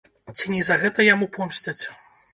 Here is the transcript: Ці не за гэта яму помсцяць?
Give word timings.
Ці 0.37 0.49
не 0.53 0.63
за 0.69 0.77
гэта 0.85 1.05
яму 1.13 1.31
помсцяць? 1.37 1.79